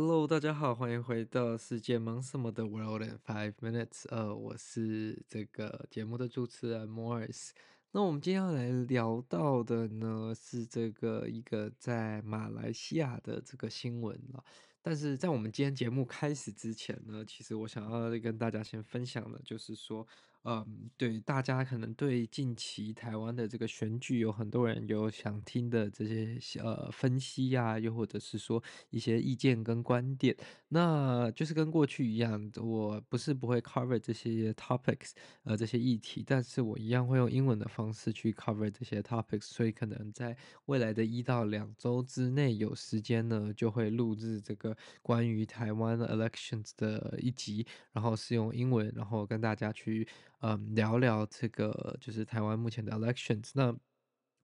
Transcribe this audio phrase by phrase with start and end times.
[0.00, 4.04] Hello，大家好，欢迎回到世界忙什么的 World in Five Minutes。
[4.10, 7.50] 呃，我是这个节目的主持人 Morris。
[7.90, 14.44] 那我们今天要来聊到的呢，是这个一个在马来西亚的这个新闻了。
[14.80, 20.06] 但是在我们今天节目开始之前呢，其实我想要跟大家先分享的，就是说。
[20.44, 30.34] 嗯，对，大家可能对近期台湾的这个选举有很多人有想听的这些呃分析呀、啊，又或者是说一些意见跟观点，
[30.68, 35.10] 那就是跟过去一样，我不是不会 cover 这些 topics，
[35.42, 40.34] 呃，这些议题，但是我一样会用英文的方式去 cover 这些 topics，所以可能在
[40.66, 50.08] 未来的一到两周之内有时间呢，就会录制这个关于台湾 elections 的一集，然后是用英文，然后跟大家去。
[50.40, 53.74] 嗯，聊聊这个就是台湾目前的 elections，那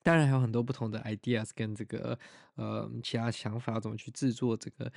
[0.02, 2.18] 当然还有很多不同的 ideas 跟这个
[2.56, 4.92] 呃其他想法，怎么去制作这个。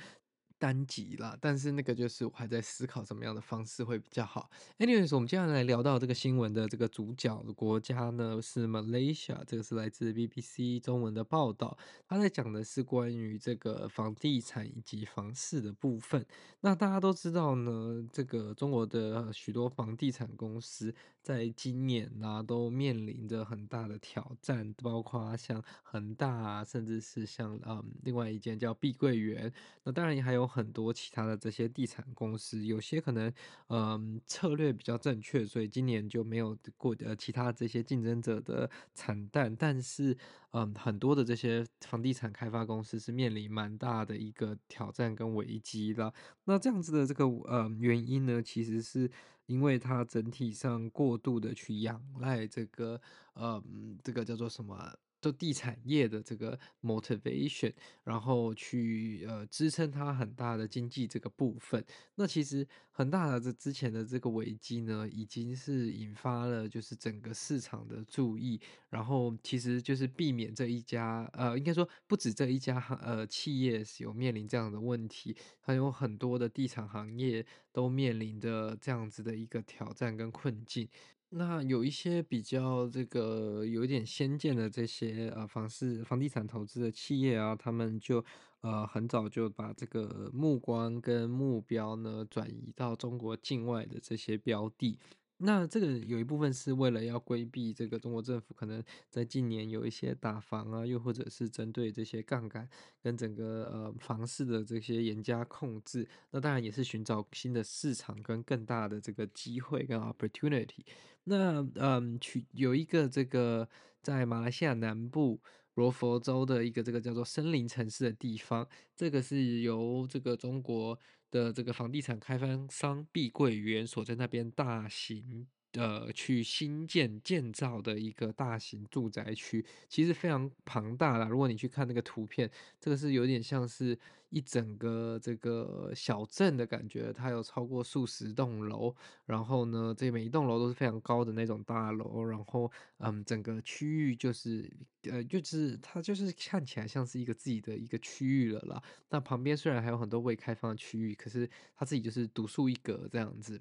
[0.58, 4.50] 单集啦，但是那个就是我还在思考怎么样的方式会比较好。
[4.78, 11.78] Anyways，我们接下来聊到这个新闻的这个主角的国家呢是 Malaysia，这个是来自 BBC 中文的报道，
[12.08, 16.26] 他在讲的是关于这个房地产以及房市的部分。
[16.62, 29.52] 那大家都知道呢，这个中国的许多房地产公司在今年啊都面临着很大的挑战，包括像恒大啊，甚至是像嗯另外一间叫碧桂园，
[29.84, 30.47] 那当然也还有。
[30.48, 33.32] 很多其他的这些地产公司，有些可能
[33.68, 39.54] 嗯策略比较正确，所以今年就没有过呃其他这些竞争者的惨淡。
[39.54, 40.16] 但是
[40.52, 46.12] 嗯很多的这些房地产开发公司是面临蛮大的一个挑战跟危机的。
[46.46, 49.10] 那这样子的这个呃原因呢，其实是
[49.46, 53.00] 因为它整体上过度的去仰赖这个
[53.38, 54.76] 嗯这个叫做什么？
[55.20, 57.72] 做地产业的这个 motivation，
[58.04, 61.84] 然后去呃支撑它很大的经济这个部分。
[62.14, 68.60] 那其实很大的这之前的这个危机呢，已经是引发了就是整个市场的注意。
[68.90, 80.88] 然后其实就是避免这一家呃，应该说不止这一家呃企业有面临这样的问题，还有很多的地产行业都面临着这样子的一个挑战跟困境。
[81.30, 88.24] 那有一些比较这个有点先见的这些呃房市房地产投资的企业啊，他们就
[88.62, 94.98] 呃很早就把这个目光跟目标呢转移到中国境外的这些标的。
[95.38, 102.68] 那这个有一部分是为了要规避这个中国政府可能在近年有一些打房啊，又或者是针对这些杠杆
[103.02, 106.08] 跟整个呃房市的这些严加控制。
[106.32, 110.84] 那当然也是寻找新的市场跟更大的这个机会跟 opportunity。
[111.24, 113.68] 那嗯，去有一个这个
[114.02, 115.40] 在马来西亚南部
[115.78, 120.98] 罗佛州的一个这个叫做森林城市的地方，这个是由这个中国
[121.30, 125.46] 的这个房地产开发商碧桂园所在那边大型。
[125.78, 131.28] 呃，去新建建造的一个大型住宅区，其实非常庞大啦。
[131.28, 132.50] 如果你去看那个图片，
[132.80, 133.96] 这个是有点像是
[134.30, 137.12] 一整个这个小镇的感觉。
[137.12, 138.92] 它有超过数十栋楼，
[139.26, 142.24] 然后呢，这每一栋楼都是非常高的那种大楼。
[142.24, 142.68] 然后，
[142.98, 144.68] 嗯，整个区域就是，
[145.04, 148.82] 呃，就是它就是看起来像是一个自己的一个区域了啦。
[149.10, 153.60] 那旁边虽然还有很多未开放的区域，可是它自己就是独树一格这样子。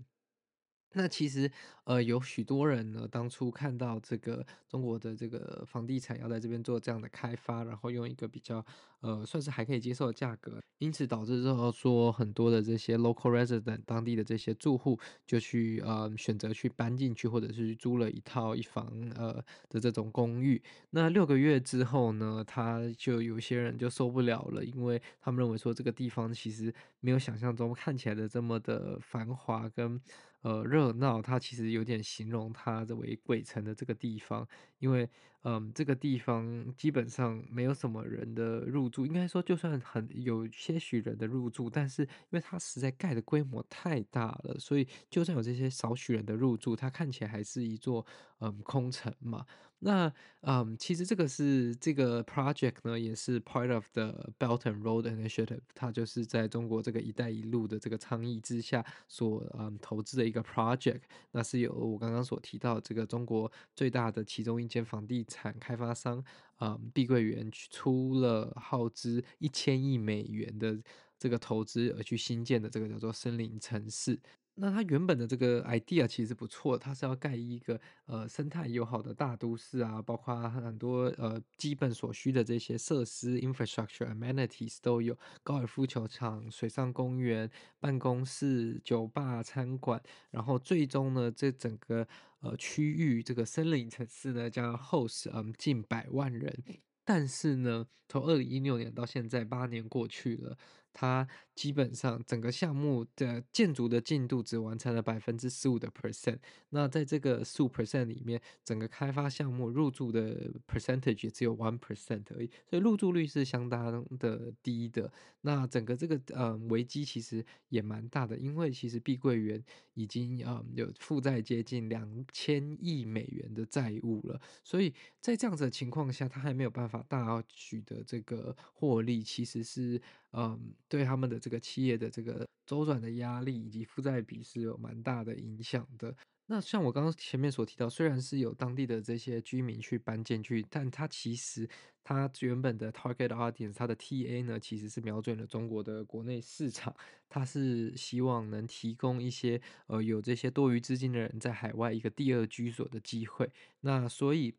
[0.97, 1.49] 那其实，
[1.85, 8.65] 呃，有许多人呢，当初看到这个中国的这个房地产要在这边做这样的开发，然后用一个比较，
[9.01, 19.35] 呃，算是还可以接受的价格，因此导致之后说很多的这些 local resident 当地的这些住户就去，呃，选择去搬进去，或者是租了一套一房，呃
[19.69, 20.61] 的这种公寓。
[20.89, 30.01] 那六个月之后呢，他就有些人就受不了了，因为他们认为说这个地方其实没有想象中看起来的这么的繁华跟。
[30.47, 34.47] 呃，热闹，它其实有点形容它这为鬼城的这个地方，
[34.79, 35.09] 因为
[35.43, 48.05] 嗯，这个地方基本上没有什么人的入住，应该说就算很有些许人的入住，但是因为它实在盖的规模太大了，所以就算有这些少许人的入住，它看起来还是一座
[48.39, 49.45] 嗯空城嘛。
[49.79, 50.11] 那
[50.41, 61.01] 嗯，其实这个是这个 project 呢，也是 part of the Belt and Road Initiative，它就是在中国这个“一带一路”的这个倡议之下所嗯投资的一个 project。
[61.31, 66.23] 那是由我刚刚所提到这个中国最大的其中一间房地产开发商
[66.59, 70.77] 嗯碧桂园出了耗资一千亿美元的
[71.19, 74.19] 这个投资而去新建的这个叫做森林城市。
[74.59, 87.47] 那它原本的这个 idea 其实不错，它是要盖一个呃生态友好的大都市啊，包括很多呃基本所需的这些设施 infrastructure amenities 都有，高尔夫球场、水上公园、
[87.79, 90.01] 办公室、酒吧、餐馆，
[90.31, 92.07] 然后最终呢，这整个
[92.39, 96.63] 呃区域这个森林城市呢将 host 嗯近百万人，
[97.07, 100.57] 但是呢，从二零一六年到现在八年过去了。
[100.99, 106.39] 它基本上整个项目的建筑的进度只完成了百分之十五的 percent。
[106.69, 115.13] 那在这个十五 percent 里面，整个开发项目入住的 percentage 也只有 one percent 而已，所以入住率是相当的低的。
[115.41, 119.63] 那整个这个呃危机其实也蛮大的，因为其实碧桂园
[119.93, 130.01] 已经呃有负债接近两千亿美元的债务了，所以在这样子的情况下，它还没有办法大取得这个获利，其实是。
[130.33, 136.15] 嗯，对他们的这个企业的这个周转的压力以及负债比是有蛮大的影响的。
[136.45, 141.67] 那像我刚刚前面所提到，虽然是有当地的这些居民去搬进去，但他其实
[142.03, 146.93] 他原本的 target audience，他的 TA 呢，其实是瞄准了中国的国内市场，
[147.29, 153.49] 他是希望能提供一些呃有这些多余资金的人在海外一个第二居所的机会。
[153.79, 154.53] 那所以。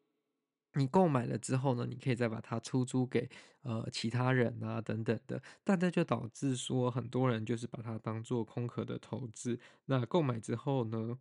[0.79, 3.29] 你购买了之后呢，你可以再把它出租给
[3.63, 9.59] 呃其他人啊等等的，但这就导致说很多人就是把它当做空壳的投资。
[9.87, 11.19] 那购买之后呢，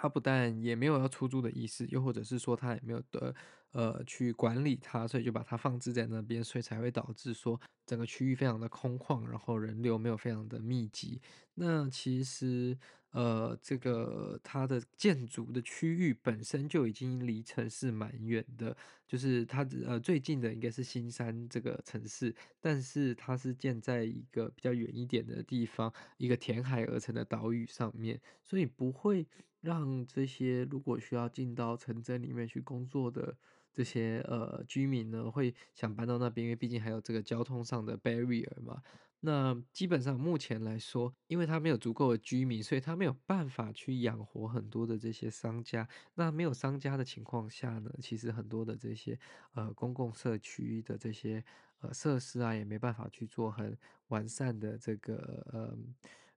[0.00, 3.34] 他不但也没有要出租的意思，又或者是说他也没有的
[3.72, 11.20] 呃去管理它，所以就把它放置在那边，所以才会导致说整个区域非常的空旷，然后人流没有非常的密集。
[11.54, 12.78] 那其实。
[13.12, 29.26] 呃，这个它的建筑的区域本身就已经离城市蛮远的，就是它呃最近的应该是新山这个城市，但是它是建在一个比较远一点的地方，一个填海而成的岛屿上面，所以不会
[29.60, 33.36] 让这些如果需要进到城镇里面去工作的
[33.72, 38.82] 这些呃居民呢，会想搬到那边，因为毕竟还有这个交通上的 barrier 嘛。
[39.22, 45.86] 那基本上目前来说，因为他没有足够的居民，所以他没有办法去养活很多的这些商家。
[46.14, 49.18] 那没有商家的情况下呢，其实很多的这些
[49.52, 51.44] 呃公共社区的这些
[51.80, 53.76] 呃设施啊，也没办法去做很
[54.08, 55.78] 完善的这个呃。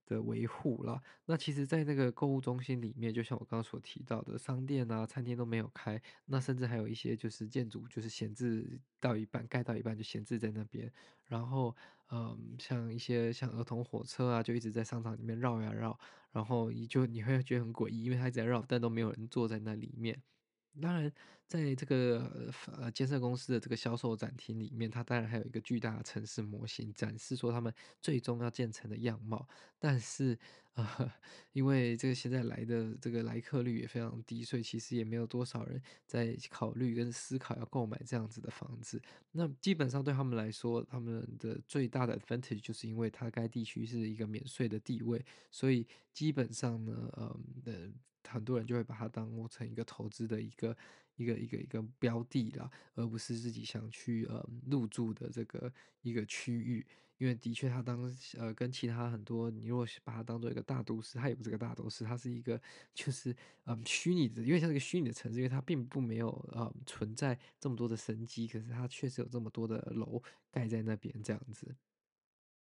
[0.05, 10.91] 的维护了，那其实，在那个购物中心里面，就像我刚刚所提到的，商店啊、餐厅都没有开，那甚至还有一些就是建筑，就是闲置到一半，盖到一半就闲置在那边。
[11.25, 11.75] 然后，
[12.11, 15.97] 嗯，像一些像儿童火车啊，就一直在商场里面绕呀绕，
[16.31, 20.21] 然后你就你会觉得很诡异，因为它一直在绕，但都没有人坐在那里面。
[20.81, 21.11] 当然，
[21.47, 29.47] 在这个呃建设公司的这个销售展厅里面，它当然还有一个巨大的城市模型，展示说他们最终要建成的样貌。
[29.77, 30.37] 但是，
[30.73, 31.11] 呃，
[31.51, 38.99] 因为这个现在来的这个来客率也非常低，所以其实也没有多少人在考虑跟思考要购买这样子的房子。
[39.31, 47.91] 那基本上对他们来说，他们的最大的 advantage 就是因为它该地区是一个免税的地位，所以基本上呢，呃，的。
[48.27, 50.75] 很多人就会把它当成一个投资的一个
[51.15, 56.85] 一个一个一个标的啦，而不是自己想去呃入住的这个一个区域。
[57.19, 62.59] 因为的确，它当呃跟其他很多，你如果把它当做一个大都市，它也不是个大都市，它是一个
[62.93, 63.33] 就是
[63.65, 71.75] 嗯、虚拟的，因为像是个虚拟的城市，因为它并不没有呃存在这么多的生机，可是它确实有这么多的楼盖在那边这样子。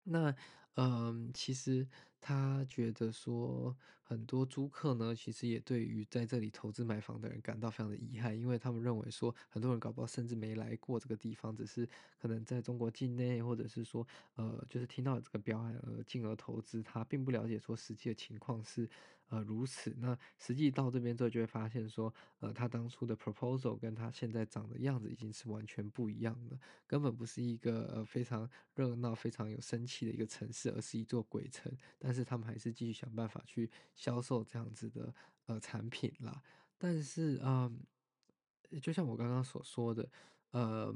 [0.04, 0.34] 那
[0.76, 1.86] 嗯，其实
[2.18, 11.86] 他觉得说，很多租客呢，其实也对于在这里投资买房的人感到非常的遗憾，因为他们认为说，很多人搞不好甚至没来过这个地方，只是
[12.18, 18.88] 可能在中国境内，或者是说，呃，就是听到这个标案而进而投资，他并不了解说实际的情况是。
[19.32, 31.74] 呃，如此，那实际到这边之后，就会发现说，呃，他当初的 proposal 跟他现在长的样子已经是完全不一样的，根本不是一个呃非常热闹、非常有生气的一个城市，而是一座鬼城。
[31.98, 35.14] 但是他们还是继续想办法去销售这样子的
[35.46, 36.42] 呃产品啦。
[36.76, 37.72] 但是啊。
[38.70, 40.06] 呃就像我刚刚所说的，
[40.50, 40.94] 呃。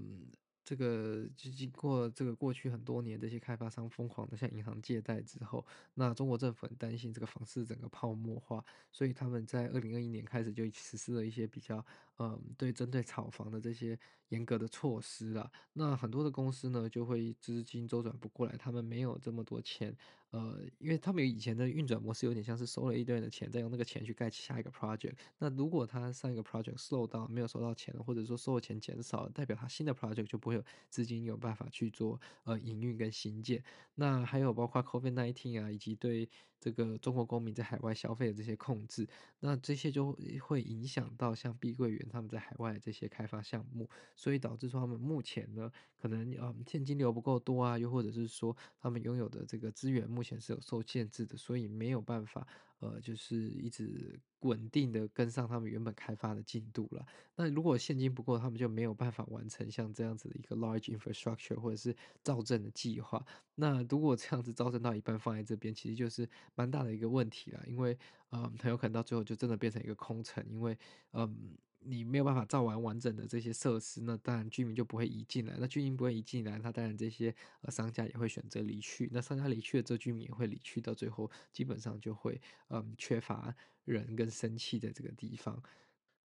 [0.67, 11.87] 这个就经过这个过去很多年，这些开发商疯狂的向银行借贷之后，那中国政府很担心这个房市整个泡沫化，所以他们在二零二一年开始就实施了一些比较，
[12.19, 13.97] 嗯，对针对炒房的这些
[14.31, 15.49] 严格的措施了。
[15.75, 19.97] 那很多的公司呢，就会资金周转不过来，他们没有这么多钱。
[20.31, 25.15] 呃，因为他们以前的运转模式有点像是收了一堆人的钱，再用那个钱去盖下一个 project。
[25.39, 33.63] 那如果他上一个 project slow down 没有收到钱，或者说收的钱减少，代表他新的 project 就不会有资金有办法去做呃营运跟新建。
[33.95, 36.29] 那还有包括 COVID-19 啊，以及对
[36.61, 39.09] 这个中国公民在海外消费的这些控制，
[39.41, 52.47] 那这些就会影响到像碧桂园他们在海外的这些开发项目，所以导致说他们目前呢，可能呃现金流不够多啊，又或者是说他们拥有的这个资源目前是有受限制的，所以没有办法，
[52.81, 57.05] 呃，就是一直稳定的跟上他们原本开发的进度了。
[57.37, 63.23] 那如果现金不够，他们就没有办法完成像这样子的一个 large infrastructure 或者是造证的计划。
[63.57, 67.99] 那如果这样子造证到一半放在这边，其实就是蛮大的一个问题了，因为，
[68.31, 70.79] 嗯，很有可能到最后就真的变成一个空城，因为，
[71.13, 71.59] 嗯。
[71.81, 75.57] 你没有办法造完完整的这些设施，那当然居民就不会移进来。
[75.59, 79.09] 那居民不会移进来，那当然这些呃商家也会选择离去。
[79.13, 83.55] 那商家离去了，这居民也会离去，到最后基本上就会嗯缺乏
[83.85, 85.63] 人跟生气的这个地方。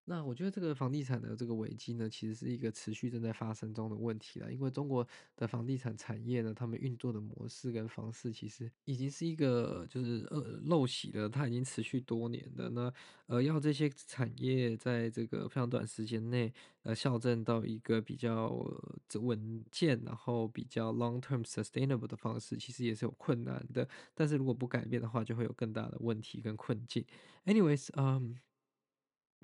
[0.05, 4.51] 那我觉得这个房地产的这个危机呢，其实是一个持续正在发生中的问题了。
[4.51, 12.69] 因为中国的房地产产业呢，他们运作的模式跟方式，其实已经是一个就是呃陋习了，它已经持续多年的。
[12.71, 12.91] 那
[13.27, 16.51] 呃，要这些产业在这个非常短时间内
[16.83, 18.49] 呃校正到一个比较
[19.21, 23.87] 稳健，然后比较 long term sustainable 的方式，其实也是有困难的。
[24.13, 27.05] 但是如果不改变的话，就会有更大的问题跟困境。
[27.45, 28.35] Anyways，嗯。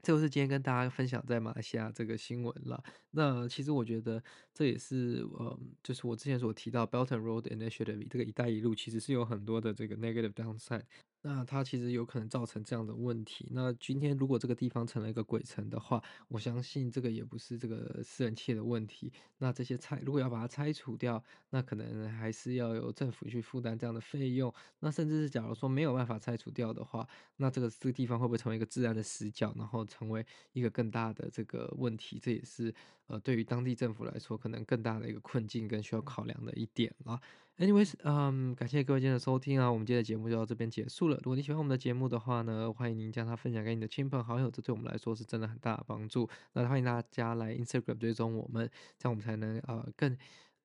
[0.01, 2.82] 这就是今天跟大家分享在马来西亚这个新闻了。
[3.12, 4.24] 那其实我觉得
[4.54, 10.84] 这也是，呃，就是我之前所提到 Belt and Road Initiative 这个“一带一路”其实是有很多的这个 negative downside。
[11.27, 13.50] 那它其实有可能造成这样的问题。
[13.51, 19.12] 那今天如果这个地方成了一个鬼城的话，我相信这个也不是这个私人企业的问题。
[19.39, 24.53] 那这些拆如果要把它拆除掉，那可能还是要由政府去负担这样的费用。
[24.79, 27.05] 那甚至是假如说没有办法拆除掉的话，
[27.36, 32.17] 那这个这个地方会不会成为一个自然的死角，然后成为一个更大的这个问题？
[32.24, 32.74] 这也是
[33.08, 37.20] 呃对于当地政府来说可能更大的一个困境跟需要考量的一点了。
[37.58, 41.18] Anyways，嗯，感谢各位今天的收听啊，我们今天的节目就到这边结束了。
[41.18, 46.30] 如果你喜欢我们的节目的话呢，欢迎您将它分享给你的亲朋好友，这对我们来说是真的很大的帮助。
[46.54, 50.16] 那欢迎大家来 Instagram 追踪我们，这样我们才能呃更。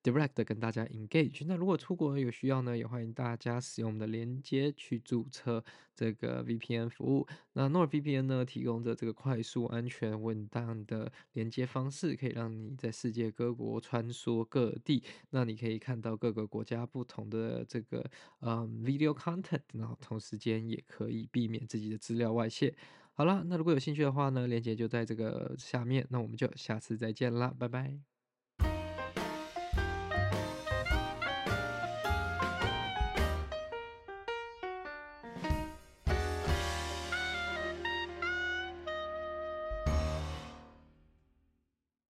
[0.03, 1.45] Direct 跟大家 engage。
[1.47, 5.63] 那如果出国有需要呢，也欢迎大家使用我们的连接去注册
[5.95, 7.27] 这个 VPN 服务。
[7.53, 15.05] 那 NordVPN 呢，提供着这个快速、安全、稳当的连接方式，可以让你在世界各国穿梭各地。
[15.31, 18.05] 那你可以看到各个国家不同的这个
[18.41, 22.75] 嗯 video content，然后同时间也可以避免自己的资料外泄。
[23.15, 26.07] 好了，那如果有兴趣的话呢，连接就在这个下面。
[26.11, 28.12] 那我们就下次再见啦，拜拜。